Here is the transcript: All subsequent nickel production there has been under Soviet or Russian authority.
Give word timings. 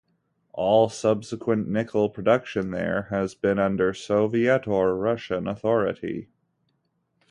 All 0.53 0.89
subsequent 0.89 1.67
nickel 1.67 2.09
production 2.09 2.71
there 2.71 3.03
has 3.11 3.35
been 3.35 3.59
under 3.59 3.93
Soviet 3.93 4.67
or 4.67 4.95
Russian 4.97 5.47
authority. 5.47 6.29